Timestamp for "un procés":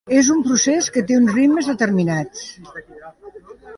0.35-0.87